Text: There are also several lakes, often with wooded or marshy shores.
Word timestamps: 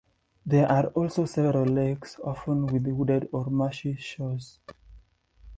There 0.47 0.65
are 0.67 0.87
also 0.87 1.25
several 1.25 1.65
lakes, 1.65 2.19
often 2.23 2.65
with 2.65 2.87
wooded 2.87 3.29
or 3.31 3.51
marshy 3.51 3.97
shores. 3.97 4.57